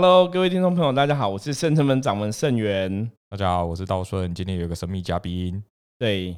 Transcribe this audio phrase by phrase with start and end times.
[0.00, 3.10] Hello，各位听众朋友，大家好，我是圣城门掌门圣元。
[3.30, 4.32] 大家好，我是道顺。
[4.32, 5.60] 今天有一个神秘嘉宾，
[5.98, 6.36] 对，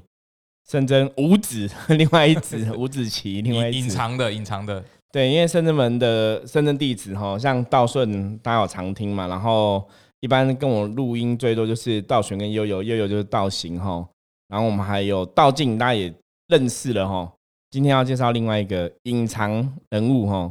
[0.66, 4.82] 圣真五子， 另外一子 五子棋，另外一隐藏的，隐藏的。
[5.12, 9.26] 对，因为圣真门的圣真弟子哈，像道顺，大家有常听嘛。
[9.26, 9.86] 然后
[10.20, 14.02] 一般跟我录音最多就是道玄跟悠悠，悠悠就是道行哈。
[14.48, 16.10] 然后我们还有道静，大家也
[16.46, 17.30] 认识了哈。
[17.70, 19.50] 今天要介绍另外一个隐藏
[19.90, 20.50] 人物哈。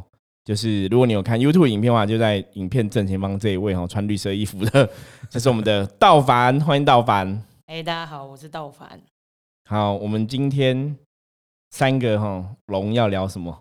[0.50, 4.90] 就是如果你有看 YouTube 影片的话，就在影片正前方这一位哈，穿绿色衣服的，
[5.28, 7.40] 这是我们的道凡，欢迎道凡。
[7.66, 9.00] 哎，大家好，我是道凡。
[9.68, 10.96] 好，我们今天
[11.70, 13.56] 三个哈龙要聊什么？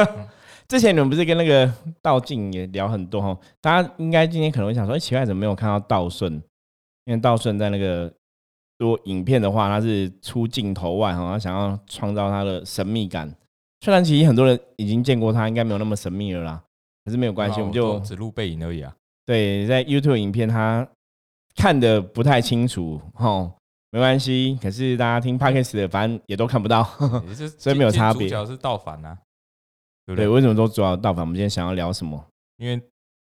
[0.68, 1.72] 之前你们不是跟那个
[2.02, 3.38] 道静也聊很多哈？
[3.62, 6.34] 大家应该今天可能会想说，哎，奇怪，怎么没有看到道顺？
[7.06, 8.12] 因为道顺在那个
[8.76, 13.34] 做影片的话，他是出镜头外哈，他想要创造他的神秘感。
[13.80, 16.62] 虽然其实很多人已经见过他，应该没有那么神秘了啦。
[17.04, 18.92] 可是没有关系，我们就只录背影而已啊。
[19.24, 20.86] 对，在 YouTube 影片他
[21.54, 23.48] 看的不太清楚，哈，
[23.90, 24.58] 没关系。
[24.60, 26.82] 可是大家听 Podcast 的，反正也都看不到，
[27.58, 28.26] 所以没有差别。
[28.26, 29.16] 主角是倒反啊，
[30.04, 30.26] 对不对？
[30.26, 31.20] 为什么都主要倒反？
[31.22, 32.24] 我们今天想要聊什么？
[32.56, 32.80] 因为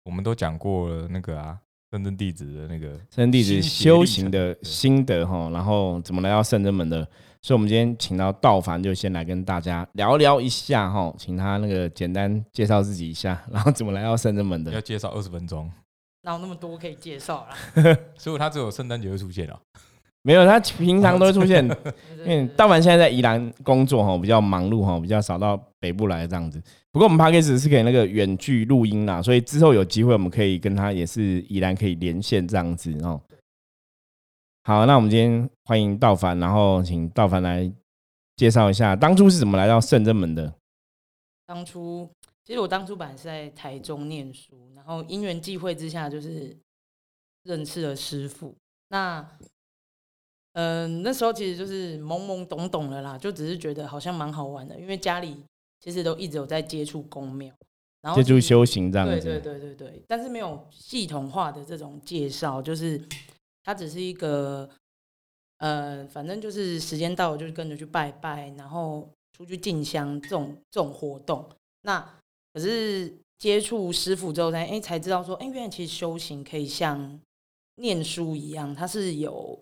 [0.04, 1.58] 我们都讲过了那个啊，
[1.92, 7.08] 圣真弟子的那个圣真弟子修行的心得哈，然后怎么来到圣真门的。
[7.44, 14.70] 所以，我们今天请到道凡，就先来跟大家聊聊一下哈，请他那个简单介绍自己一下，然后怎么来到圣真门的？
[14.70, 15.68] 要介绍二十分钟，
[16.22, 17.96] 哪有那么多可以介绍啦？
[18.16, 19.58] 所以他只有圣诞节会出现哦。
[20.22, 21.64] 没有，他平常都会出现。
[22.24, 26.62] 因为道凡现在在宜兰工作哈，比较忙碌哈，比较少到北部来这样子。
[26.92, 33.20] 不过我们 p a c k a g e 是可以那个远距录音啦，所以之后有机会我们可以跟他也是宜兰可以连线这样子哦。
[34.64, 37.68] 好，那我们今天欢迎道凡，然后请道凡来
[38.36, 40.54] 介绍一下当初是怎么来到圣真门的。
[41.44, 42.08] 当初
[42.44, 46.56] 其实我当初本来是在台中念书，然后因缘际会之下，就是
[47.42, 48.54] 认识了师傅。
[48.90, 49.26] 那
[50.52, 55.44] 嗯，那时候其实就是懵懵懂懂的啦，就只是觉得好像蛮好玩的，因为家里
[55.80, 57.52] 其实都一直有在接触宫庙，
[58.00, 59.20] 然后接触修行这样子。
[59.20, 63.04] 对对对对对，但是没有系统化的这种介绍，就是。
[63.64, 64.68] 它只是一个，
[65.58, 71.48] 呃，反正就是时间到了，就是跟着去拜拜，然后出去进香这种这种活动。
[71.82, 72.00] 那
[72.52, 77.20] 可是接触师傅之后才哎才知道说，哎，原来其实修行可以像
[77.76, 79.58] 念书一样，它是有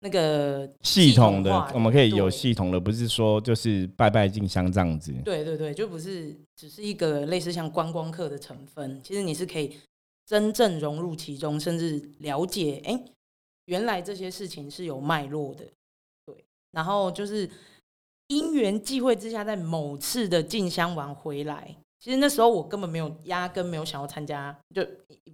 [0.00, 5.12] 那个系统的，我们可以有系统的，不是说就是拜拜进香这样子。
[5.24, 9.76] 对对对，就不是只是一个类似像观光客的成分，其实你是可以
[10.26, 13.00] 真正融入其中，甚至了解哎。
[13.68, 15.64] 原来这些事情是有脉络的，
[16.24, 16.34] 对。
[16.72, 17.48] 然后就是
[18.28, 24.82] 因缘际会之下，在某次的进香完回来，其实那时候我根本没有，压根没有想要参加，就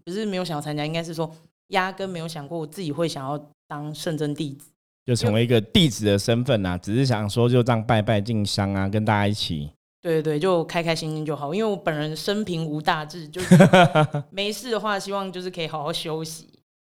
[0.05, 1.33] 不是没有想要参加，应该是说
[1.69, 4.71] 压根没有想过我自己会想要当圣真弟子，
[5.07, 6.77] 就成为一个弟子的身份啊。
[6.77, 9.71] 只是想说就这样拜拜进香啊，跟大家一起，
[10.03, 11.55] 对对对，就开开心心就好。
[11.55, 13.57] 因为我本人生平无大志，就是
[14.31, 16.49] 没事的话，希望就是可以好好休息。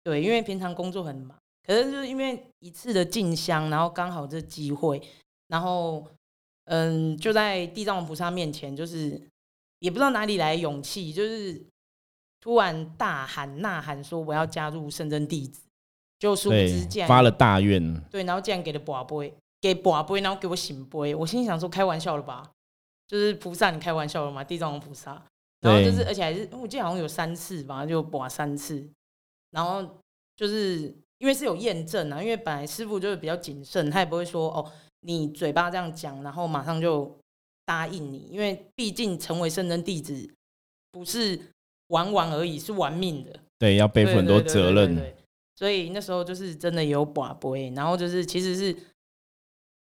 [0.06, 1.36] 对，因为平常工作很忙，
[1.66, 5.02] 可是就是因为一次的进香，然后刚好这机会，
[5.48, 6.06] 然后
[6.66, 9.20] 嗯，就在地藏王菩萨面前，就是
[9.80, 11.60] 也不知道哪里来勇气，就是
[12.40, 15.62] 突然大喊呐喊说我要加入圣真弟子，
[16.20, 22.48] 就殊不知发了大愿，对，然后竟然给了宝贝，给宝贝，然后给我醒杯，我心想说开玩笑了吧，
[23.08, 24.44] 就是菩萨你开玩笑了吗？
[24.44, 25.20] 地藏王菩萨，
[25.62, 28.88] 然后就是而且还是我记得好像有三次吧，就拔三次。
[29.56, 29.82] 然后
[30.36, 37.18] 就是因为是有验证啊，因为本来师傅就是比较谨慎，他也不会说哦，你嘴巴这样讲，然后马上就
[37.64, 40.30] 答应你，因为毕竟成为圣真弟子
[40.92, 41.40] 不是
[41.86, 45.14] 玩玩而已，是玩命的，对，要背负很多责任。
[45.56, 48.76] 所以那时候就是真的有把杯，然后就是其实是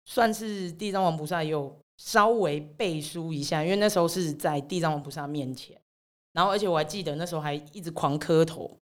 [0.05, 5.77] 算是地藏王菩萨有稍微背书一下，因为那时候是在地藏王菩萨面前，
[6.31, 8.77] 然后而且我还记得那时候还一直狂磕头。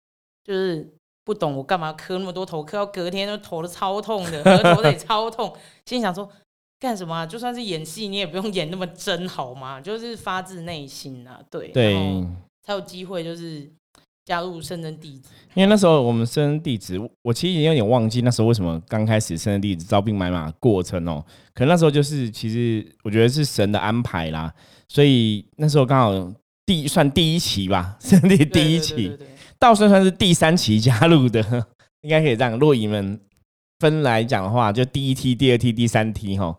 [0.44, 0.89] 就是
[1.25, 5.53] 不懂我干嘛磕那么多头，磕到隔天都头都超痛的，额头也超痛。
[5.87, 6.29] 心想说
[6.81, 7.15] 干什么？
[7.15, 9.81] 啊就算是演戏，你也不用演那么真好吗？
[9.81, 11.94] 就是发自内心啊，对对，
[12.65, 13.71] 才有机会就是
[14.25, 15.31] 加入深圳弟子。
[15.55, 21.25] 因为那时候我们深圳弟子，我其实有点忘记那时候为什么刚开始深圳弟子招兵买马过程哦。
[21.55, 24.53] 可能那时候就是其实我觉得是神的安排啦，
[24.88, 26.33] 所以那时候刚好
[26.67, 29.17] 第算第一期吧，圣地第一期。
[29.62, 31.41] 道顺算是第三期加入的，
[32.03, 32.59] 应该可以这样。
[32.59, 33.19] 若以们
[33.79, 36.53] 分来讲的话，就第一梯、第二梯、第三梯哈。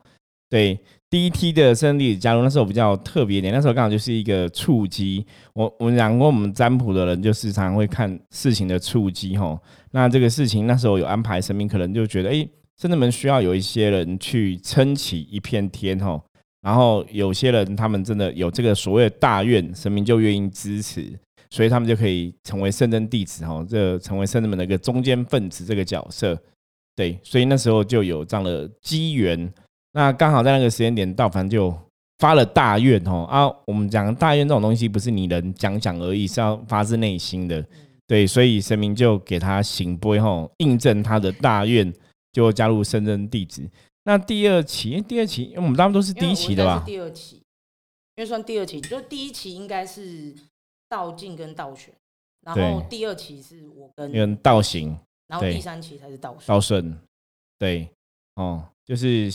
[0.50, 0.80] 对，
[1.10, 5.26] 第一梯的生弟子加入，那时候比较特别一点，那时候刚好就是一个触机。
[5.54, 9.60] 我我们讲过，我们占卜的人就时常会看事情的触机吼。
[9.92, 12.48] 那这个事情那时候有安排，神明可能就觉得，哎，
[12.78, 16.22] 真的们需要有一些人去撑起一片天吼。
[16.62, 21.12] 然后有些人他们真的有这个所谓的大愿，神明就愿意支持，
[21.54, 26.36] 所以他们就可以成为圣真弟子哈，这成为圣人们的一个中间分子这个角色。
[26.96, 29.54] 对，所以那时候就有这样的机缘。
[29.92, 31.72] 那刚好在那个时间点，道凡就
[32.18, 33.46] 发了大愿哦啊！
[33.68, 37.64] 我们讲大愿这种东西，不是你能讲讲而已，是要发自内心的。
[38.08, 41.94] 对，所以神明就给他行杯吼，印证他的大愿，
[42.32, 43.62] 就加入圣真弟子。
[44.06, 46.82] 那第二期，第二期，因为我们当然都是第一期的吧？
[46.84, 47.36] 第二期，
[48.16, 50.34] 因为算第二期，就第一期应该是
[50.94, 51.92] 道静跟道玄，
[52.46, 54.96] 然后第二期是我跟道行，
[55.28, 56.96] 然后第三期才是道道顺。
[57.58, 57.90] 对，
[58.36, 59.32] 哦，就是。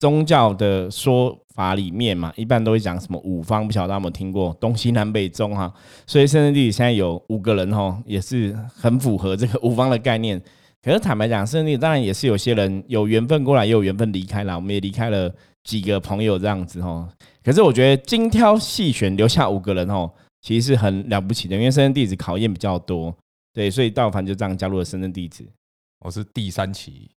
[0.00, 5.70] 宗教的说法里面嘛，一般都会讲什么五方，不晓得大家有没有听过东西南北中哈。
[6.06, 10.42] 所以圣人弟子现在有五个人哈，也是很符合这个五方的概念。
[10.80, 14.56] 可是坦白讲，圣人弟子当然也是有些人有缘分过来，也有缘分离开了。
[14.56, 15.30] 我们也离开了
[15.64, 17.06] 几个朋友这样子哈。
[17.44, 20.10] 可是我觉得精挑细选留下五个人哦，
[20.42, 23.14] 其实是很了不起的，因为圣人弟子考验比较多，
[23.52, 25.44] 对，所以道凡就这样加入了圣人弟子。
[26.04, 27.10] 我是第三期，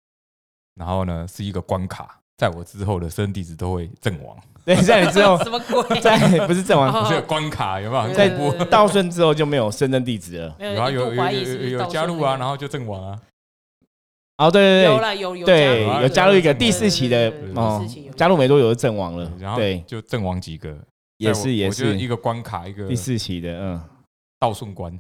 [0.75, 2.20] 然后呢是一个关卡。
[2.36, 4.36] 在我之后的生弟子都会阵亡。
[4.66, 6.02] 对，在你之后 什么鬼？
[6.02, 6.18] 在
[6.48, 8.14] 不是阵亡，不是关卡有没有？
[8.14, 8.28] 在
[8.66, 10.56] 道顺之后就没有生真弟子了。
[10.60, 13.22] 有啊有有有有加入啊，然后就阵亡啊。
[14.40, 17.88] 哦，对对对，有了有有对有加入一个第四期的哦，
[18.18, 19.31] 加入没多久就阵亡了。
[19.40, 20.75] 然后对，就阵亡几个，
[21.24, 23.81] 也是也是一个关卡，一个第四期的嗯，
[24.40, 24.98] 道顺关。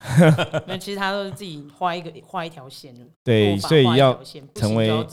[0.66, 4.18] 那其实他都是自己画一个画一条线对，所以要
[4.54, 5.06] 成为。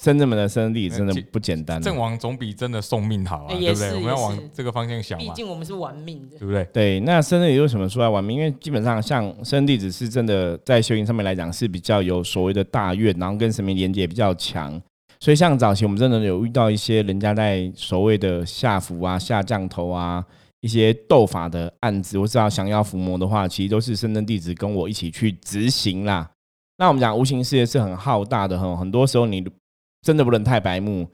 [0.00, 3.94] 深圳门的生力真的不简单，阵亡总比真的送命好啊，对不对？
[3.94, 5.24] 我们要往这个方向想嘛。
[5.24, 6.64] 毕竟我们是玩命的，对不对？
[6.72, 8.36] 对，那生力为什么说要玩命？
[8.36, 14.80] 因为基本上像生弟子是真的在修行上面来讲是比较有所谓的大愿，然后跟神明连接比较强。
[15.20, 20.24] 所以像早期我们真的有遇到一些人家在所谓的下符啊、下降头啊
[20.60, 26.30] 一些斗法的案子，我知道想要伏魔的话，其实都是深圳弟子跟我一起去执行啦。
[26.78, 29.44] 那我们讲无形世界是很浩大的哈，很多时候你。
[30.00, 31.04] 真的不能太白目，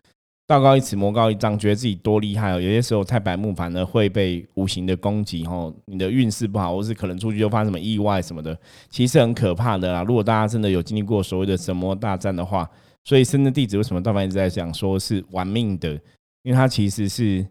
[0.46, 2.60] 道高一尺，魔高一丈，觉得自己多厉害哦。
[2.60, 5.74] 有些时候太白目，反而会被无形的攻击哦。
[5.86, 8.56] 你的运势不好，或是可能出去就发生什么意外什么的，
[8.90, 10.02] 其实很可怕的啦。
[10.02, 12.68] 如果大家真的有经历过所谓的神魔大战的话，
[13.04, 15.92] 所以生的弟子为什么道凡一直在讲说是玩命的？
[16.42, 17.46] 因为他其实是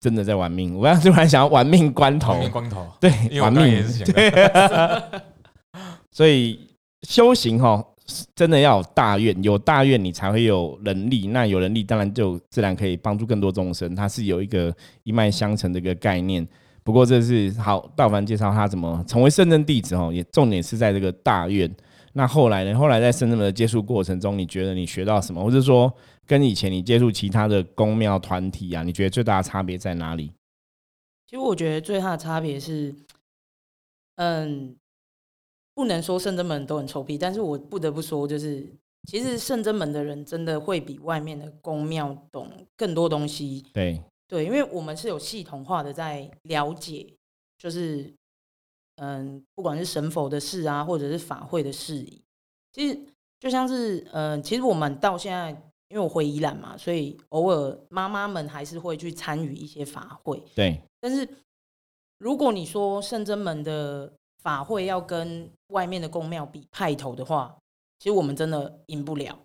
[0.00, 0.76] 真的在玩命。
[0.76, 4.06] 我刚突然想要玩命关头，玩命关头，对，玩命也是想。
[6.12, 6.60] 所以
[7.02, 7.84] 修行哈。
[8.34, 11.28] 真的要有大愿，有大愿你才会有能力。
[11.28, 13.94] 那有能力，当然就自然可以帮助更多众生。
[13.94, 14.74] 它是有一个
[15.04, 16.44] 一脉相承的一个概念。
[16.82, 21.72] 不过这是好道凡介绍他怎么成为圣人弟子哦，也重点是在这个大愿。
[22.12, 22.78] 那后来呢？
[22.78, 25.92] 后来在圣人的接触过程中，你觉得你学到什么，或者说
[26.26, 30.32] 跟以前你接触其他的宫庙团体啊，你觉得最大的差别在哪里？
[31.26, 32.94] 其实我觉得最大的差别是，
[34.16, 34.76] 嗯。
[35.72, 38.66] 不能说圣真门都很臭屁，但是我不得不说，就是
[39.08, 43.64] 其实圣真门的人真的会比外面的宫庙懂更多东西。
[43.72, 47.06] 对对，因为我们是有系统化的在了解，
[47.56, 48.12] 就是
[49.00, 52.22] 嗯，不管是神佛的事啊，或者是法会的事宜，
[52.72, 53.00] 其实
[53.38, 55.50] 就像是嗯，其实我们到现在，
[55.88, 60.42] 因为我回宜兰嘛，所以偶尔妈妈们还是会去参与一些法会。
[60.54, 61.28] 对，但是
[62.18, 64.12] 如果你说圣真门的。
[64.42, 67.54] 法会要跟外面的宫庙比派头的话，
[67.98, 69.38] 其实我们真的赢不了。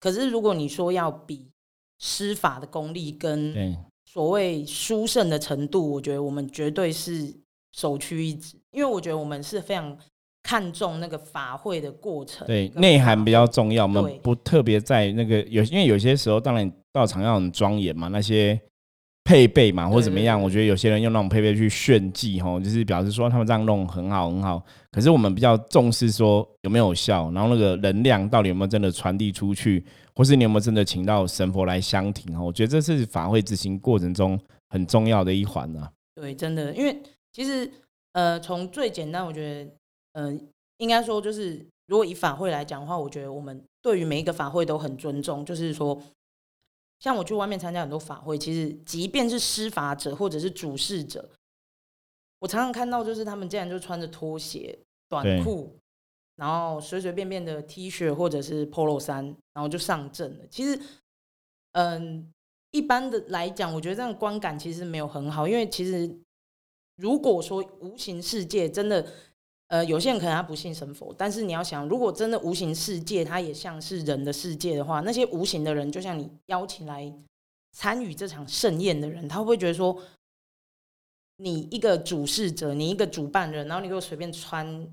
[0.00, 1.50] 可是如果你说要比
[1.98, 7.30] 施法的功力跟所谓殊胜的程度，我觉得我们绝对是
[7.72, 8.56] 首屈一指。
[8.72, 9.96] 因为我觉得我们是非常
[10.42, 13.84] 看重那个法会的过程，对内涵比较重要。
[13.84, 18.60] 我们不特别在那个有，因为有些时候当然到场要很庄严嘛，那些。
[19.24, 20.40] 配备嘛，或者怎么样？
[20.40, 24.64] 我觉得有些人用那种配备去炫技，吼，就是表示说他们这样弄很好很好。
[24.90, 29.84] 可是我们比较重视说有没有效，然后那个能量到底有没有真的传递出去，
[30.14, 32.34] 或是你有没有真的请到神佛来相挺？
[32.38, 35.92] 哦，我觉得这是法会执行过程中很重要的一环啊。
[36.14, 36.98] 对，真的，因为
[37.38, 37.70] 其实
[38.14, 39.70] 呃，从最简单，我觉得，
[40.14, 46.02] 嗯，应该说就是，如果以法会来讲的话，我觉得我们对于每一个法会都很尊重，就是说。
[47.00, 51.30] 像我去外面参加很多法会，其实即便是施法者或者是主事者，
[52.40, 54.76] 我常常看到就是他们竟然就穿着拖鞋、
[55.08, 55.78] 短裤，
[56.34, 60.46] 然后随随便便的 T 恤或者是 Polo 衫，然后就上阵了。
[60.50, 60.76] 其实，
[61.74, 62.32] 嗯，
[62.72, 66.18] 一般的来讲，我觉得这样观感其实没有很好，因为其实
[66.98, 69.06] 如果说无形世界真的，
[69.68, 77.12] 呃，有些人可能他不信神佛，但是你要想，如果真的无形世界它也像是人的世界的话，那些无形的人，就像你邀请来
[77.72, 79.96] 参与这场盛宴的人，他会不会觉得说，
[81.36, 84.88] 你一个主事者，你一个主办人，然后你给我随便穿，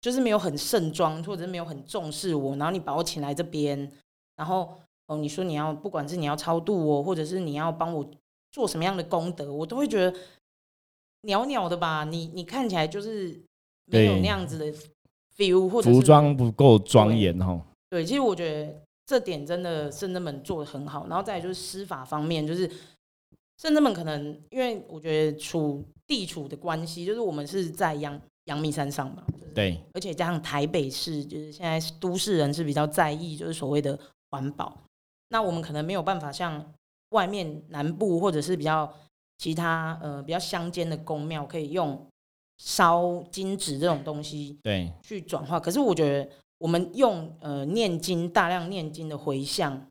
[0.00, 3.90] 就是没有很盛装，或者是没有很重视我，然后你把我请来这边，
[4.36, 4.80] 然后。
[5.10, 8.08] 哦，你说你要不管是你要超度我，或者是你要帮我
[8.52, 10.16] 做什么样的功德，我都会觉得
[11.22, 12.04] 袅袅的吧。
[12.04, 13.40] 你你看起来就是
[13.86, 14.78] 没有那样子的
[15.36, 17.60] feel，或者服装不够庄严哈。
[17.88, 18.74] 对，其实我觉得
[19.06, 21.06] 这点真的圣人们做的很好。
[21.08, 22.70] 然后再就是施法方面，就是
[23.58, 29.22] 圣人们可能因为我觉得处地处的关系，就是我们是在阳阳明山上嘛，
[29.54, 33.98] 对，而且加上台北市，就是现在都市人是比较在意，就是所谓的
[34.30, 34.76] 环保。
[35.28, 36.72] 那我们可能没有办法像
[37.10, 38.92] 外面南部或者是比较
[39.40, 42.06] 其他呃比较乡间的宫庙，可以用
[42.58, 45.58] 烧金纸这种东西对去转化。
[45.58, 46.28] 可是我觉得
[46.58, 49.82] 我们用呃念经大量念经的回向，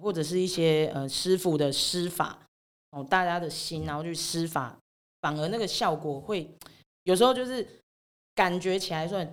[0.00, 2.38] 或者是一些呃师傅的施法
[2.92, 4.74] 哦，大家的心然后去施法，
[5.20, 6.50] 反而那个效果会
[7.04, 7.68] 有时候就是
[8.34, 9.30] 感觉起来算。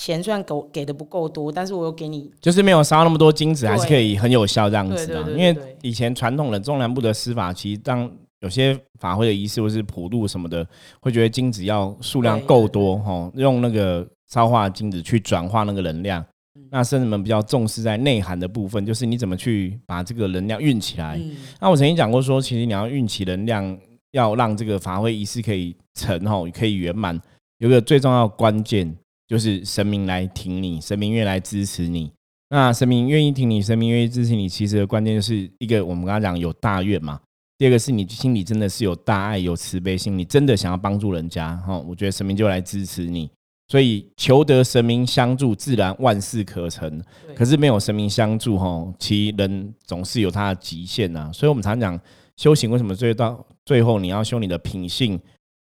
[0.00, 5.28] 钱虽然给给的不够多，但是我又给你，就是没有烧那么多金子，还是可以很有效这样子的。
[5.32, 8.08] 因为以前传统的中南部的施法，其实当
[8.40, 10.66] 有些法会的仪式或是普渡什么的，
[11.00, 16.24] 会觉得金子要数量够多哈，用那个烧化金子去转化那个能量。
[16.70, 21.20] 那僧人们比较重视在内涵的部分，就是你怎么去把这个能量运起来。
[21.60, 23.78] 那我曾经讲过说，其实你要运起能量，
[24.12, 27.20] 要让这个法会仪式可以成哈，可以圆满，
[27.58, 28.96] 有个最重要的关键。
[29.28, 32.10] 就是神明来挺你，神明愿意来支持你。
[32.48, 37.20] 那神明愿意挺你，神明愿意支持你，其实的关键就是一个，我们刚刚讲有大愿嘛。
[37.58, 41.76] 第二个是你心里真的是有大爱、有慈悲心，你真的想要帮助人家哈。
[41.76, 43.28] 我觉得神明就来支持你。
[43.66, 47.02] 所以求得神明相助，自然万事可成。
[47.36, 51.30] 可是没有神明相助哈，其人总是有他的极限呐。
[51.34, 52.00] 所以我们常讲
[52.36, 55.20] 修行，为什么最到最后你要修你的品性？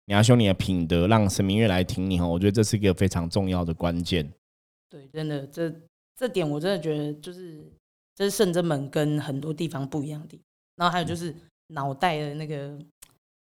[0.05, 4.29] 你要修你的品德，让神明越来挺你哈，我觉得这是一个非常重要的关键。
[4.89, 5.73] 对，真的，这
[6.17, 7.63] 这点我真的觉得就是
[8.13, 10.37] 这是圣真门跟很多地方不一样的。
[10.75, 11.33] 然后还有就是
[11.67, 12.77] 脑袋的那个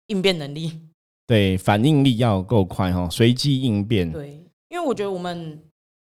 [0.08, 0.80] 应变能力，
[1.28, 4.12] 对，反应力要够快哈，随机应变。
[4.12, 5.62] 对，因为我觉得我们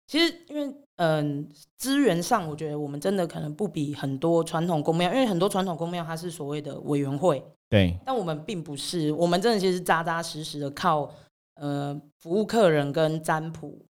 [0.07, 7.43] 其实因为嗯资源上，我觉得我们真的可能不比很多传统公庙，因为很多传统公庙它是所谓的委员会。
[7.69, 11.11] 对，但我们并不是，我们真的其实扎扎实实的靠
[11.55, 13.83] 呃服务客人跟占卜，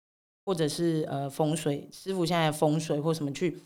[0.45, 3.57] 或者是呃风水师傅现在风水或什么去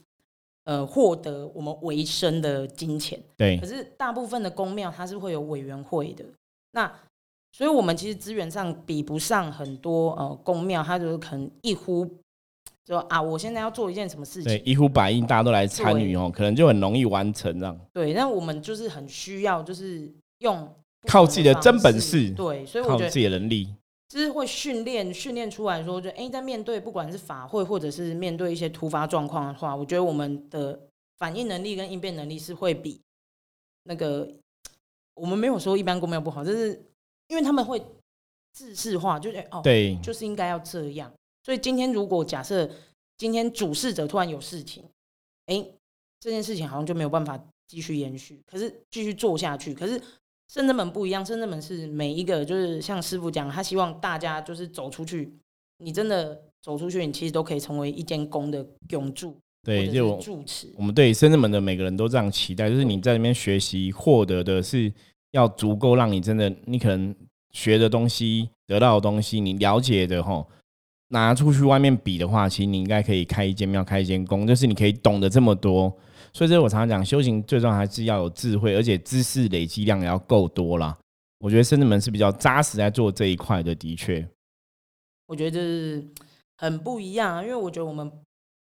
[0.67, 3.17] 呃获得我们维生的金钱。
[3.37, 6.23] 对，可是大部分的公庙它是会有委员会的，
[6.73, 6.91] 那
[7.53, 12.05] 所以我们其实资源上比不上很多呃公庙，它就是可能一呼。
[12.85, 14.45] 说啊，我现在要做一件什么事情？
[14.45, 17.77] 对，一呼百应，大家都来参与哦，可能就很容易完成这样。
[17.91, 20.09] 对，那我们就是很需要，就是
[20.39, 20.73] 用
[21.05, 22.29] 靠自己的真本事。
[22.31, 23.67] 对，所以我觉得自己的能力，
[24.07, 30.79] 就是会训练训练出来说，就哎，在面对不管是法会或者是面对一些突发状况的话，我觉得我们的
[31.17, 33.01] 反应能力跟应变能力是会比
[33.83, 34.31] 那个
[35.13, 36.81] 我们没有说一般公庙不好，就是
[37.27, 37.83] 因为他们会
[38.53, 41.11] 自式化，就是哦，对，就是应该要这样。
[41.43, 42.69] 所以今天如果假设
[43.17, 44.83] 今天主事者突然有事情，
[45.47, 45.65] 哎，
[46.19, 47.37] 这件事情好像就没有办法
[47.67, 49.73] 继续延续，可是继续做下去。
[49.73, 50.01] 可是
[50.47, 55.31] 圣真门不一样，圣真门是每一个就是像师傅讲，他希望大家就是走出去，
[55.79, 60.73] 你真的走出去，你其实都可以成为一间宫的永住，对，就住持。
[60.77, 64.91] 我们对圣真门的每个人都这样期待，就是你在那边学习获得的是
[65.31, 67.13] 要足够让你真的，你可能
[67.51, 70.45] 学的东西、得到的东西，你了解的哈。
[71.09, 75.97] 拿出去外面比的话，其实你应该可以开一间庙、开一间宫，就是你可以懂得这么多。
[76.37, 80.95] 所以这我常常讲，修行最重要还是要有智慧，而且知识累积量也要够多啦。
[81.39, 84.23] 我觉得圣智门是比较扎实在做这一块的，的确。
[85.25, 86.07] 我觉得这是
[86.57, 88.11] 很不一样啊，因为我觉得我们。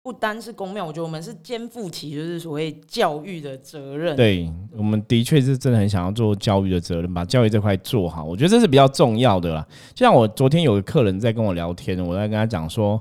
[0.03, 4.15] 不单是公庙，我觉得我们是肩负起就是所谓教育的责任。
[4.15, 8.23] 对，我们的确是真的很想要做教育的责任，把教育这块做好。
[8.23, 9.67] 我觉得这是比较重要的啦。
[9.93, 12.97] 就像我昨天有个客人在跟我聊天，我在跟他讲说，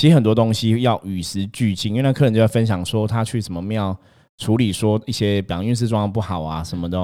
[0.00, 1.90] 其实很多东西要与时俱进。
[1.92, 3.94] 因为那客人就在分享说，他去什么庙
[4.38, 6.96] 处理说一些比方运势状况不好啊什么的，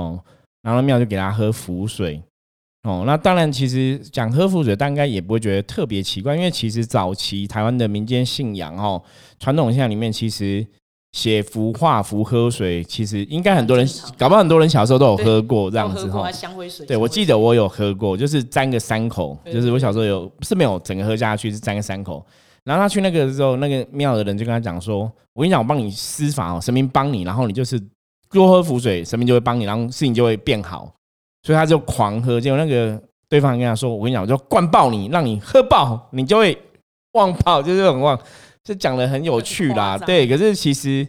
[0.62, 2.22] 然后庙就给他喝符水。
[2.84, 9.02] 哦，那当然，其实讲喝符水，大家也不会觉得特别奇怪，因为其实早期台湾的民间信仰，哦，
[9.38, 10.66] 传统信仰里面，其实
[11.12, 13.86] 写符画符喝水，其实应该很多人
[14.16, 16.10] 搞不好很多人小时候都有喝过这样子。
[16.32, 16.86] 香灰水。
[16.86, 22.24] 对，我记得得我有喝过，就是沾个三口，就是我小时候有是没有整个喝下去，是沾个三口。
[22.66, 27.80] 然后他去那个时候，那个庙的人就跟他讲说：“我跟你讲，我帮你施法哦，神明帮你，然后你就是
[28.30, 30.92] 多喝符水，神明就会帮你，然后事情就会变好。”
[31.46, 36.58] 所以他就狂喝，结果那个对方跟他说：“我跟你讲，我就灌爆你，让你喝爆，你就会
[37.12, 38.18] 忘爆，就是很忘。”
[38.64, 40.26] 就讲的很有趣啦，对。
[40.26, 41.06] 可是其实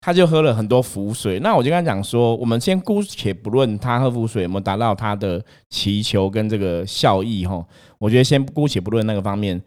[0.00, 7.66] 他就喝了很多符水，那我就跟他讲说，我们先姑且不论他喝符水有没有达到他的祈求跟这个效益哈，
[7.98, 9.60] 我觉得先姑且不论那个方面，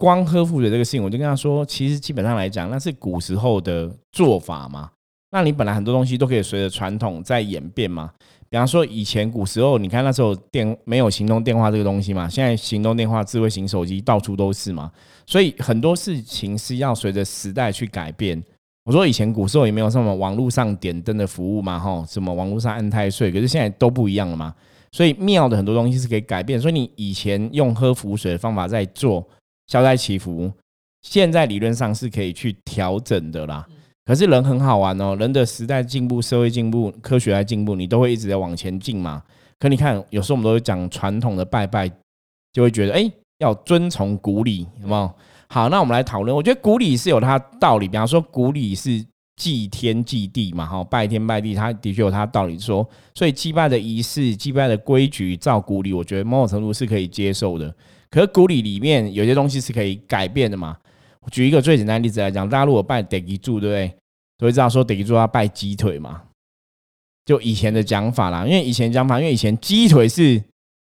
[0.00, 4.88] 光喝符水这个事情，我就跟他说，其实基本上来讲，那是古时候的做法嘛。
[5.30, 8.10] 那你本来很多东西都可以随着传统在演变嘛。
[8.48, 14.90] 比方说以前古时候，你看那时候电没有行动电话这个东西嘛，现在行动电话、智慧型手机到处都是嘛，
[15.26, 18.42] 所以很多事情是要随着时代去改变。
[18.86, 24.54] 我说以前古时候也没有什么网络上点灯的服务嘛，哈，什么网络上按太岁，可是现在都不一样了嘛。
[24.92, 29.24] 所以庙的很多东西是可以改变，所以你以前用喝符水的方法在做
[29.70, 30.52] 消灾祈福，
[31.02, 33.64] 现在理论上是可以去调整的啦。
[34.04, 39.22] 可是人很好玩哦，人的时代进步、社会进步、科学在进步，你都会一直在往前进嘛。
[39.60, 41.88] 可你看，有时候我们都会讲传统的拜拜，
[42.52, 43.08] 就会觉得哎、
[43.38, 45.14] 要遵从古礼，有没有？
[45.46, 46.34] 好，那我们来讨论。
[46.34, 49.04] 我觉得古礼是有它道理，比方说古礼是
[49.36, 52.84] 祭天祭地嘛，哈，拜天拜地，它的确有它的道理说，
[53.14, 57.72] 所以祭拜的仪式、祭拜的规矩，照古礼，我觉得某种程度是可以接受的。
[58.10, 60.76] 可是古礼里面有些东西是可以改变的嘛。
[61.20, 63.94] 我举一个最简单的例子来讲，大家如果拜得吉柱，对不对？
[64.38, 66.22] 都会知道说得吉柱要拜鸡腿嘛，
[67.26, 68.46] 就以前的讲法啦。
[68.46, 70.42] 因为以前讲法，因为以前鸡腿是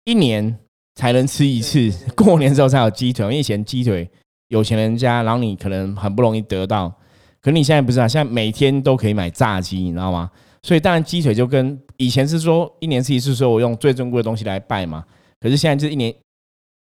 [0.06, 0.58] 一年
[0.96, 3.26] 才能吃一次过年之后才有鸡腿。
[3.26, 4.08] 因为以前鸡腿
[4.50, 6.94] 有钱人家，然后你可能很不容易得到。
[7.42, 8.08] 可你现在不是啊？
[8.08, 10.30] 现在每天都可以买炸鸡，你知道吗？
[10.62, 15.04] 所以当然鸡腿就跟以前是说一年吃一次，说我用最珍贵的东西来拜嘛。
[15.40, 16.14] 可是现在就是一年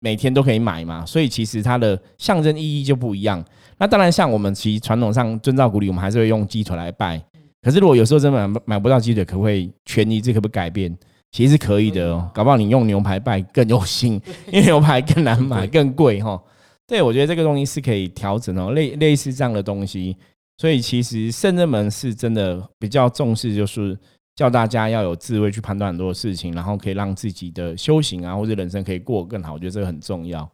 [0.01, 3.45] 每天都可以买嘛，所以其实它的象征意义就不一样。
[3.79, 7.23] 那当然，像我们其实传统上遵照古礼，我们还是会用鸡腿来拜。
[7.63, 10.97] 可是如果有时候真的买买不到鸡腿，可不可以权益这可不可以改变？
[11.33, 16.43] 其实是可以的哦，搞不好你用牛排拜更有心，因为牛排更难买、更贵哈。
[16.89, 20.17] 对，我觉得这个东西是可以调整哦，类类似这样的东西。
[20.59, 23.97] 所以其实圣人门是真的比较重视，就是
[24.41, 29.53] 叫大家要有智慧去判断很多事情，然后可以让自己的修行啊或者人生可以过得更好。
[29.53, 30.51] 我觉得这个很重要。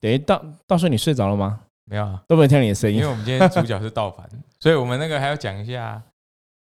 [0.00, 1.60] 等于到到时候你睡着了吗？
[1.84, 3.08] 没有啊，都没有听你的声音因为。
[3.08, 6.02] 我们今天主角是道凡， 所以我们那个还要讲一下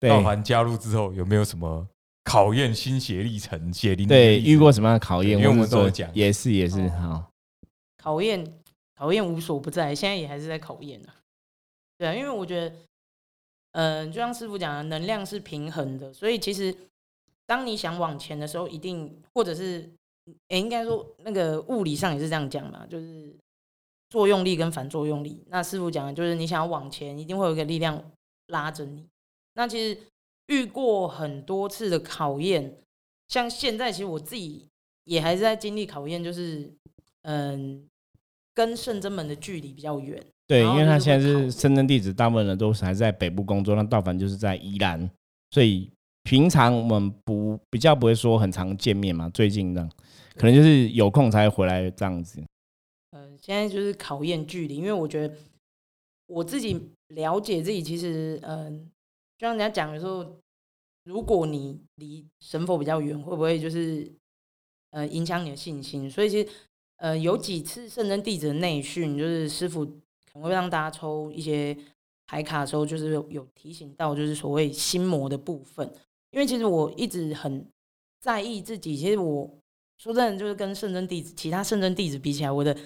[0.01, 1.87] 道凡加入之后有没有什么
[2.25, 5.39] 考验心血历程、血淋对，遇过什么样的考验？
[5.39, 7.31] 因为我们都有讲也是也是哦好。
[8.03, 8.45] 考验
[8.97, 11.09] 考验无所不在，现在也还是在考验呢、
[11.97, 12.75] 对啊，因为我觉得，
[13.73, 16.75] 嗯、就像师傅讲的，能量是平衡的，所以其实
[17.47, 19.89] 当你想往前的时候，一定或者是，
[20.49, 23.33] 也、应该说那个物理上也是这样讲嘛，就是
[24.09, 25.45] 作用力跟反作用力。
[25.49, 28.03] 那师傅讲的就是你想要往前，一定会有一个力量
[28.49, 29.07] 拉着你。
[29.55, 30.01] 那其实
[30.47, 32.77] 遇过很多次的考验，
[33.29, 34.69] 像现在其实我自己
[35.05, 36.73] 也还是在经历考验，就是
[37.23, 37.89] 嗯，
[38.53, 40.25] 跟圣真门的距离比较远。
[40.51, 45.09] 对，因为他现在是深圳弟子，大部分人都是还在北部工作，那道凡就是在宜兰，
[45.53, 45.89] 所以
[46.25, 49.31] 平常我们不比较不会说很常见面嘛。
[49.31, 49.89] 最近这样，
[50.35, 52.43] 可能就是有空才会回来这样子。
[53.13, 55.33] 嗯，现在就是考验距离，因为我觉得
[56.27, 56.77] 我自己
[57.15, 58.91] 了解自己，其实嗯，
[59.39, 60.37] 就像人家讲的时候，
[61.05, 64.11] 如果你离神佛比较远，会不会就是
[64.91, 66.11] 呃影响你的信心？
[66.11, 66.49] 所以其实
[66.97, 69.89] 呃有几次圣真弟子的内训，就是师傅
[70.33, 71.77] 可能会让大家抽一些
[72.27, 75.93] 牌卡的时候，就是有有提醒到，就是所谓心魔的部分。
[76.31, 77.67] 因为其实我一直很
[78.21, 79.51] 在意自己，其实我
[79.99, 82.77] 说真的，就是跟圣真弟子、其他圣真弟子比起来，我的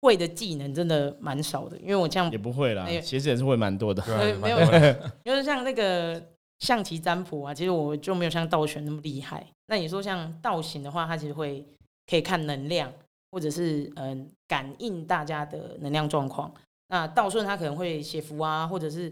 [0.00, 1.78] 会的技能真的蛮少的。
[1.80, 4.02] 因为我这样也不会啦其实也是会蛮多的。
[4.40, 6.22] 没有蛮多的因为 像那个
[6.60, 9.46] 象棋占卜啊，其实我就没有像道玄那么厉害。
[9.66, 11.62] 那你说像道行的话，它其实会
[12.06, 12.90] 可以看能量，
[13.30, 16.50] 或者是嗯感应大家的能量状况。
[16.90, 19.10] 那道顺他可能会写符啊，或者是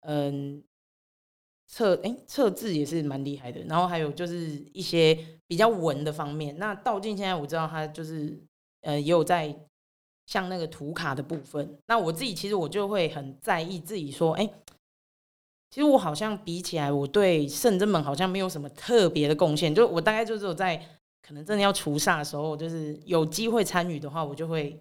[0.00, 0.62] 嗯
[1.68, 3.62] 测哎测字也是蛮厉害的。
[3.62, 6.58] 然后还有就是一些比较文的方面。
[6.58, 8.36] 那道静现在我知道他就是
[8.82, 9.56] 呃也有在
[10.26, 11.78] 像那个图卡的部分。
[11.86, 14.44] 那我自己其实我就会很在意自己说，哎、
[15.70, 19.72] 其实我好像比起来，我对圣真门好像没有什么特别的贡献。
[19.74, 20.76] 就我大概就只有在
[21.22, 24.78] 可能真的要除煞的时候，就是有机会参与的话，我就会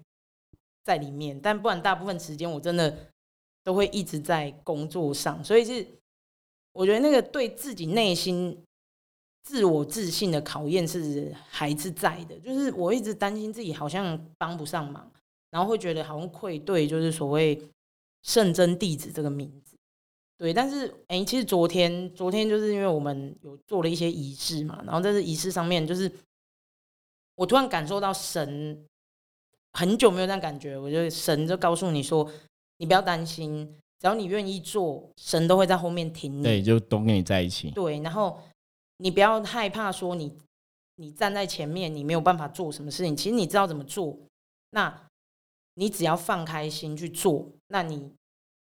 [0.83, 1.39] 在里面。
[1.39, 3.11] 但不然大部分时间我真的
[3.63, 5.85] 都会一直在工作上，所以是
[6.73, 8.57] 我觉得那个对自己内心
[9.43, 15.11] 自我自信的考验是还是在的，就是我一直担心自己好像帮不上忙，
[15.49, 17.59] 然后会觉得好像愧对，就是所谓
[18.23, 19.75] 圣真弟子这个名字。
[20.37, 26.11] 对，但是哎，其实昨天昨天就是因为我们有做了一些仪式嘛，然后在这仪式上面，就是
[27.35, 28.83] 我突然感受到神
[29.73, 32.29] 很久没有这样感觉，我觉得神就告诉你说，
[32.77, 33.65] 你不要担心，
[33.99, 37.71] 只要你愿意做，神都会在后面挺你，对，就都跟你在一起。
[37.71, 38.39] 对，然后
[38.97, 40.35] 你不要害怕说你
[40.95, 44.17] 你站在前面，你没有办法做什么事情，其实你知道怎么做，
[44.71, 45.07] 那
[45.75, 48.11] 你只要放开心去做，那你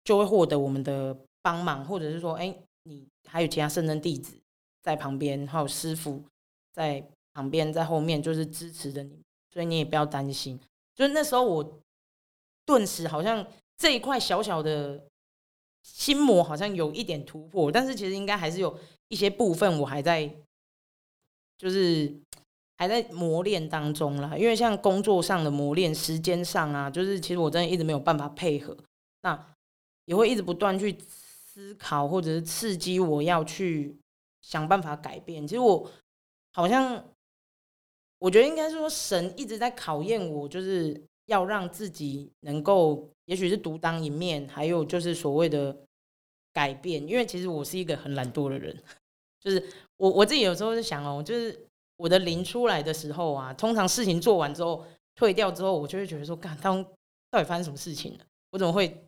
[0.04, 1.16] 就会获得我们的。
[1.40, 4.36] 帮忙，或者是说，哎，你还有其他圣人弟子
[4.82, 6.22] 在旁边，还有师傅
[6.74, 9.22] 在旁边，在后面就是支持着你，
[9.54, 10.60] 所以你也不要担心。
[10.98, 11.80] 就那时候，我
[12.66, 13.46] 顿时好像
[13.78, 15.06] 这一块小小的
[15.82, 20.30] 心魔好像有一点突破，但是其实应该还是有一些部分我还在，
[21.56, 22.12] 就是
[22.76, 24.36] 还在磨练当中啦。
[24.36, 28.76] 因为像工作上的磨练，时间上啊，就是其实我真的一直没有办法配合，
[29.22, 29.54] 那
[30.04, 30.98] 也会一直不断去。
[31.58, 33.98] 思考或者是刺激我要去
[34.42, 35.44] 想办法改变。
[35.44, 35.90] 其实我
[36.52, 37.04] 好像，
[38.18, 45.76] 我觉得应该说神一直在考验我，就是要让自己能够，也许是独当一面，还有就是所谓的
[46.52, 47.06] 改变。
[47.06, 48.76] 因为其实我是一个很懒惰的人，
[49.40, 49.62] 就是
[49.96, 56.84] 我我自己有时候就想哦，就是我的灵出来的时候啊，通常事情做完之后退掉之后，我就会觉得说，干当
[57.30, 58.20] 到底发生什么事情了？
[58.50, 59.04] 我怎么会？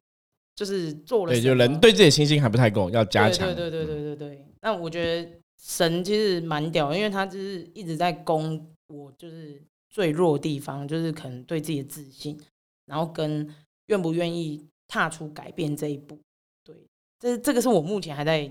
[0.57, 3.47] 就是做了，对，就人对自己的信心还不太够，要加强。
[3.47, 4.47] 对对对对对对对。
[4.61, 12.39] 那我觉得神其实蛮屌，因为他就是一直在攻我，就是最弱的地方，就是可能对自己的自信，
[12.87, 13.49] 然后跟
[13.87, 16.19] 愿不愿意踏出改变这一步。
[16.65, 16.75] 对，
[17.19, 18.51] 这这个是我目前还在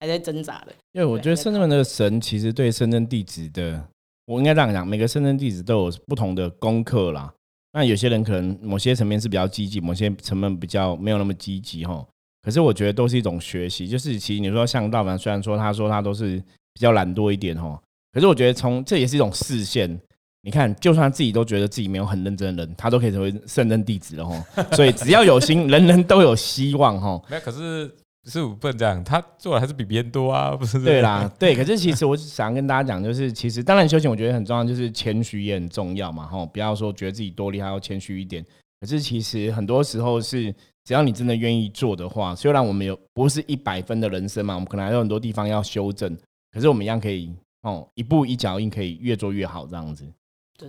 [0.00, 0.72] 还在挣扎的。
[0.92, 3.88] 因为我觉得圣人的神其实对深圳弟子的，
[4.26, 7.34] 我应该这样讲，每个深圳弟子都有不同的功课啦。
[7.72, 12.06] 那有些人可能某些层面是比较积极，某些层面比较没有那么积极哈。
[12.40, 16.38] 可是我觉得都是一种学习，就是其实你说像道凡，虽然说他说他都是
[16.72, 17.80] 比较懒惰一点哈，
[18.12, 19.98] 可是我觉得从这也是一种视线。
[20.42, 24.44] 你看，就算自己都觉得自己没有很认真的人，他都可以成为圣人弟子了哈。
[24.72, 27.20] 所以只要有心，人人都有希望哈。
[27.28, 27.90] 没有，可是。
[28.24, 30.78] 是不能这样，他做的还是比别人多啊， 不是？
[30.80, 31.56] 对啦，对。
[31.56, 38.44] 可是其实我想跟大家讲，就是其实当然修行，我觉得很重要，就是谦虚也很重要嘛，哈，不要说觉得自己多厉害，要谦虚一点。
[38.82, 46.14] 可是其实很多时候是，只要你真的愿意做的话，虽然我们有不是一百分的人生嘛，我们可能还有很多地方要修正，
[46.52, 50.04] 可是我们一样可以哦，一步一脚印，可以越做越好这样子。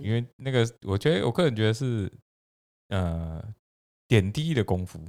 [0.02, 2.10] 因为那个，我觉得我个人觉得是，
[2.88, 3.42] 呃，
[4.06, 5.00] 点滴的功夫，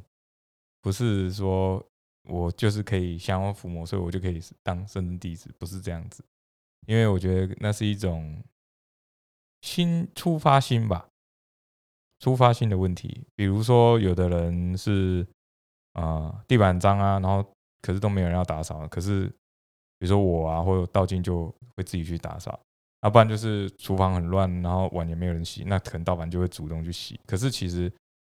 [0.82, 1.86] 不是说。
[2.30, 6.24] 我就是可以降妖伏魔，所以我就可以当圣人弟子，不是这样子。
[6.86, 8.44] 因为我觉得那是一种
[9.62, 11.10] 心出发心吧，
[12.20, 13.26] 出发心的问题。
[13.36, 15.26] 比如说，有的人是
[15.94, 17.44] 啊地板脏啊，然后
[17.82, 18.88] 可是都没有人要打扫。
[18.88, 19.28] 可是
[20.02, 21.46] 比如说我啊，或者道静就
[21.78, 22.60] 会自己去打扫。
[23.04, 27.20] 要不然就是厨房很乱，然后碗也没有人洗，那可能道板就会主动去洗。
[27.28, 27.90] 可是其实。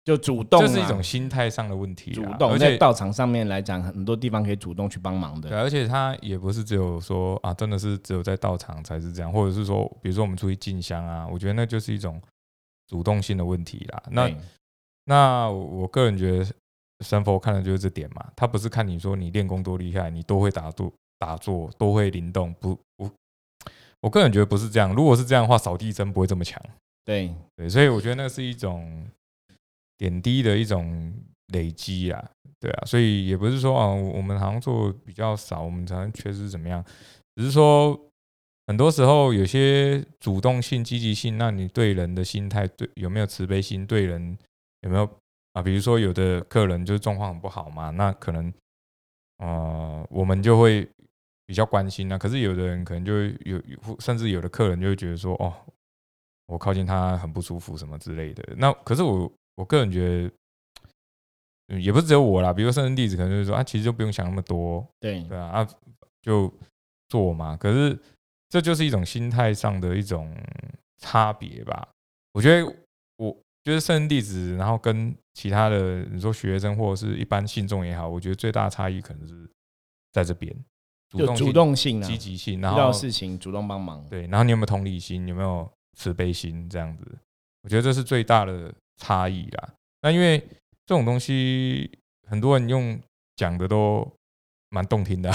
[0.06, 2.12] 就主动，这是一种心态上的问题。
[2.12, 5.48] 主动，而且道场上面来讲，很多地方可以主动去帮忙的。
[5.48, 12.22] 对，而且他也不是只有说啊，真的是只有在道场才是这样，或者是说，比如说我们出去进香啊，我觉得那就是一种
[12.86, 14.00] 主动性的问题啦。
[14.12, 14.30] 那
[15.06, 16.46] 那我个人觉得，
[17.04, 22.52] 神佛看的就是这点嘛，他不是看你说你练功多厉害，你都会打坐打坐，都会灵动。
[22.54, 23.10] 不，不
[24.00, 24.94] 我个人觉得不是这样。
[24.94, 26.62] 如果是这样的话，扫地僧不会这么强。
[27.04, 29.06] 对对，所以我觉得那是一种。
[29.98, 31.10] 点滴的一种
[31.54, 32.22] 累积啊，
[32.60, 36.84] 对啊，所以也不是说啊，我们好像做比较少，我们才缺失怎么样？
[37.34, 37.98] 只是说
[38.66, 43.86] 很多时候有些主动性、积极性，那你对人的心态，对有没有慈悲心？
[43.86, 44.36] 对人
[44.82, 45.10] 有没有
[45.54, 45.62] 啊？
[45.62, 48.52] 比如说有的客人就是状况很不好嘛，那可能
[49.38, 50.86] 呃，我们就会
[51.46, 52.18] 比较关心啊。
[52.18, 55.54] 可是有的人可能就有有，甚至有的客人就会觉得说，哦，
[56.46, 58.42] 我靠近他很不舒服什么之类的。
[58.56, 59.32] 那可是我。
[59.58, 60.30] 我个人觉得，
[61.68, 62.52] 嗯，也不是只有我啦。
[62.52, 65.68] 比如说圣人弟子，可能就是说啊，其实就不用想那么多，对对啊，啊，
[66.20, 66.52] 就
[67.08, 67.56] 做嘛。
[67.56, 67.98] 可是
[68.50, 70.36] 这就是一种心态上的一种
[70.98, 71.88] 差别吧。
[72.32, 72.66] 我觉得，
[73.16, 79.50] 我觉得圣人弟子，然后跟其他的你说学生或者是一般信众也好，我觉得最大的差异可能是
[80.12, 80.54] 在这边，
[81.10, 87.04] 就主动性、积极性，然后事情主动帮忙，对，然后你有没有同理心，有没有慈悲心，这样子，
[87.62, 88.72] 我觉得这是最大的。
[88.98, 89.68] 差异啦，
[90.00, 90.38] 那因为
[90.86, 91.90] 这种东西
[92.26, 92.98] 很多人用
[93.36, 94.10] 讲的都
[94.70, 95.30] 蛮动听的，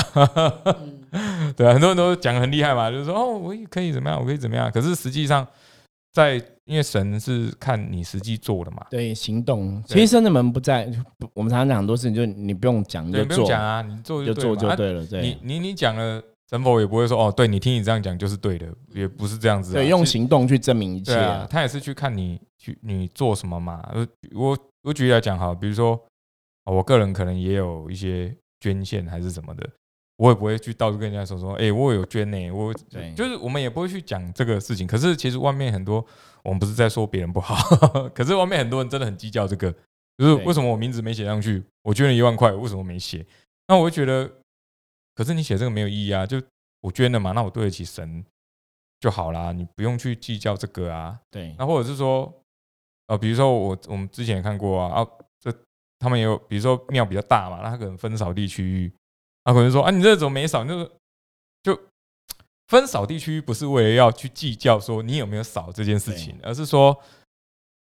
[1.11, 4.71] 嗯 对啊，很多人都讲得很厉害嘛，就是说哦，我也可以怎么样，我可以怎么样。
[4.71, 5.47] 可是实际上，
[6.11, 9.81] 在因为神是看你实际做的嘛，对，行动。
[9.87, 10.89] 其实圣人们不在，
[11.33, 15.01] 我们常常讲很多事情，就你不用讲，就做，不用讲啊，你做就做就对了。
[15.01, 19.75] 你对，你你讲了，神佛也不会说哦，对你听你这样讲就是对的，也不是这样子啊。
[19.75, 21.13] 对，用行动去证明一切。
[21.49, 23.81] 他也是去看你去你做什么嘛。
[23.93, 25.91] 呃我我举例来讲哈，比如说
[26.65, 29.69] 哦我个人可能也有一些捐献还是什么的，
[30.21, 34.85] 我也不会去到处跟人家说说，哎、我有捐呢、我对就是我们也不会去讲这个事情。
[34.85, 36.05] 可是其实外面很多，
[36.43, 37.55] 我们不是在说别人不好，
[38.13, 39.71] 可是外面很多人真的很计较这个，
[40.19, 43.25] 就是对为什么我名字没写上去，我捐了一万块，为什么没写？
[43.67, 44.31] 那我会觉得，
[45.15, 46.39] 可是你写这个没有意义啊，就
[46.81, 48.23] 我捐了嘛，那我对得起神
[48.99, 51.19] 就好啦，你不用去计较这个啊。
[51.31, 52.31] 对，那或者是说，
[53.07, 55.07] 呃，比如说我我们之前也看过啊，啊，
[55.39, 55.51] 这
[55.97, 58.93] 他们也有，比如说庙比较大嘛，那他可能分扫地区域，
[59.43, 60.63] 他可能说啊，你这怎么没扫？
[60.63, 60.91] 就是
[61.63, 61.79] 就
[62.67, 66.97] 分扫地区不是为了要去计较说你有没有扫这件事情，而是说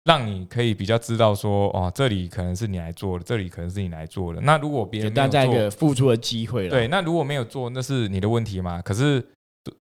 [0.03, 4.39] 让你可以比较知道说，哦，这里可能是你来做的，这里可能是你来做的。
[4.41, 6.69] 那如果别人没有做大家一个付出的机会了。
[6.69, 8.81] 对，那如果没有做，那是你的问题嘛？
[8.81, 9.21] 可是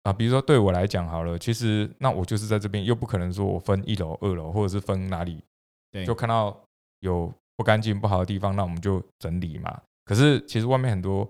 [0.04, 5.44] 啊，比如说对我来讲好了，其实那我就是在这边，又不可能说我分一楼、二楼，或者是分哪里，
[5.92, 6.58] 对，就看到
[7.02, 9.82] 有不干净、不好的地方，那我们就整理嘛。
[10.06, 11.30] 可是其实外面很多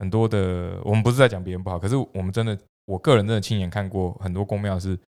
[0.00, 4.98] 很多的，我们不是在讲别人不好，可是我们真的，我个人真的亲眼看过很多公庙是，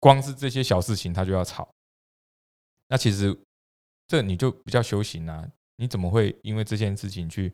[0.00, 1.68] 光是这些小事情他就要吵。
[2.88, 3.34] 那其实
[4.08, 7.50] 这你就比较修行啊，你怎么会因为这件事情去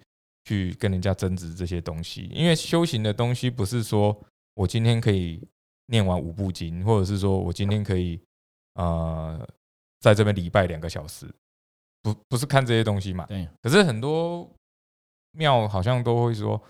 [0.46, 2.22] 去跟人家争执这些东西？
[2.32, 4.18] 因为修行的东西不是说
[4.54, 5.46] 我今天可以
[5.86, 8.18] 念完五部经，或者是说我今天可以
[8.74, 9.46] 呃
[10.00, 11.30] 在这边礼拜两个小时，
[12.02, 13.26] 不不是看这些东西嘛？
[13.26, 14.50] 对，可是很多
[15.38, 16.60] 庙好像都会说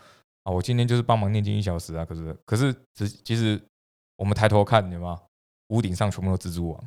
[0.44, 2.04] 啊，我今天就是帮忙念经一小时啊。
[2.04, 3.61] 可是可是其其实
[4.16, 5.18] 我们抬头看，有没有
[5.68, 6.85] 屋顶上全部都蜘蛛网，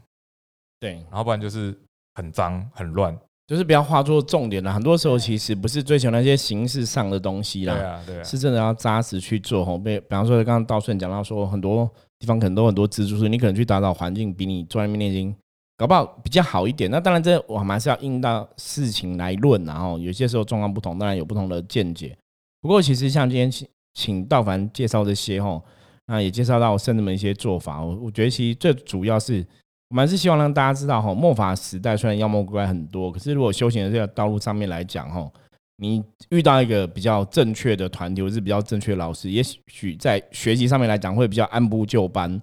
[0.79, 1.77] 对，然后不然就是
[2.15, 3.17] 很脏很乱。
[3.47, 4.71] 就是不要画作重点了。
[4.71, 9.77] 很多时候其实不是追求那些形式上的东西啦，对啊，对啊，是真的要扎实去做吼。
[9.77, 15.35] 被比方说，刚刚道顺讲到说，很多地方可能都很多蜘蛛，丝你可能去打扫环境，比你坐在那边念经，
[15.81, 16.91] 搞不好比较好一点。
[16.91, 22.15] 那当然，这我们还是要应到事情来论，然后有些时候状况不同，当然有不同的见解。
[22.61, 25.63] 不过，其实像今天请请道凡介绍这些吼，
[26.05, 27.81] 那也介绍到圣人们一些做法。
[27.81, 29.43] 我我觉得其实最主要是。
[29.89, 35.29] 我们还是希望让大家知道，哈，末法时代虽然妖魔鬼怪很多，可是如果修行的这个道路上面来讲，哈，
[35.75, 42.41] 你遇到一个比较正确的团体，或是比较正确的老师，也许在学习上面来讲会比较按部就班，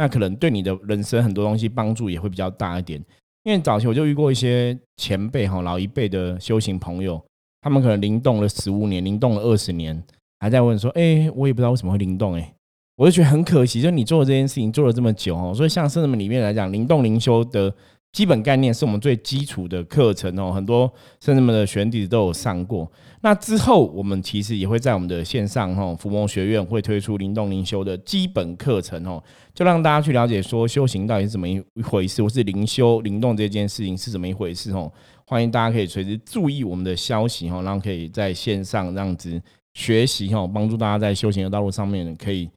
[0.00, 2.98] 那可能对你的人生很多东西帮助也会比较大一点。
[3.42, 7.22] 因为早期我就遇过一些前辈哈，老一辈的修行朋友，
[7.60, 10.02] 他们可能灵动了十五年，灵动了二十年，
[10.38, 12.54] 还在问说，哎、我也不知道为什么会灵动、哎。
[12.96, 17.70] 我就觉得很可惜，就你做的这件事情做了这么久哦，所以像圣人们里面来讲，灵动灵修的
[18.12, 22.90] 基本概念是我们最基础的课程哦，很多甚至们的学员弟子都有上过。
[23.22, 29.22] 那之后，我们其实也会在我们的线上哈福蒙学院会推出灵动灵修的基本课程哦，
[29.54, 34.92] 就让大家去了解说修行到底是怎么一回事，或是灵修灵动这件事情是怎么一回事哦。
[35.26, 39.40] 欢迎大家可以随时注意我们的消息哦，然后可以在线上这样子
[39.74, 42.50] 学习哦，帮助大家在修行的道路上面可以。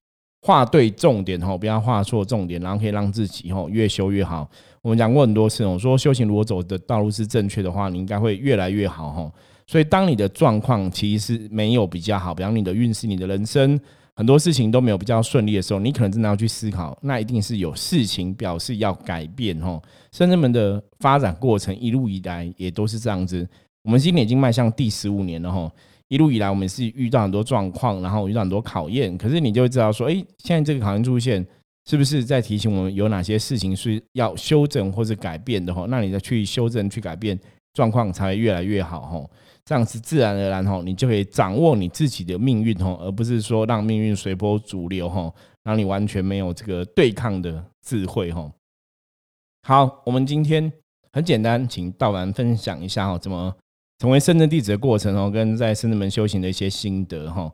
[0.46, 4.46] 画对重点哦，不要画错重点，然后可以让自己哦越修越好。
[4.84, 9.32] 我们讲过很多次哦，说修行如果走的道路是正确的话，你应该会越来越好吼。
[9.66, 13.80] 所以当你的状况其实没有比较好，比方你的运势、你的人生
[14.14, 19.82] 很多事情都没有比较顺利的时候，你可能真的要去思考，那一定是有事情表示要改变吼。
[20.12, 23.48] 圣人们的发展过程一路以来也都是这样子。
[23.84, 25.72] 我们今年已经迈向第十五年了吼。
[26.10, 29.18] 一路以来，我们是遇到很多状况，然后遇到很多考验。
[29.18, 31.44] 可是你就会知道说，哎，现在这个考验出现，
[31.86, 35.74] 是不是在提醒我们有哪些事情是要修正或者改变的？
[35.74, 37.40] 吼，那你再去修正、去改变，
[37.74, 39.02] 状况才会越来越好。
[39.02, 39.30] 吼，
[39.66, 48.52] 这样子自然而然，吼，你就可以掌握你自己的命运，吼，而不是说让命运随波逐流，吼，让你完全没有这个对抗的智慧，吼。
[49.68, 50.72] 好，我们今天
[51.12, 53.54] 很简单，请道兰分享一下，哈，怎么。
[54.00, 57.50] 成为深圳弟子的过程哦，跟在深圳门修行的一些心得哈，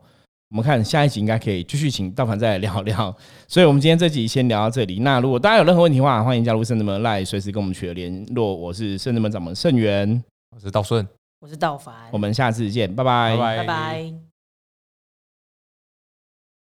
[0.50, 3.14] 我们看下一集应该可以继续请道凡再来聊聊。
[3.46, 4.98] 所以，我们今天这集先聊到这里。
[4.98, 8.54] 那如果大家有任何问题的话，欢迎加入圣智门赖，随时跟我们取得联络。
[8.54, 10.22] 我是圣智门掌门盛元，
[10.54, 11.06] 我是道顺，
[11.40, 14.29] 我是道凡，我们下次见，拜拜，拜拜拜。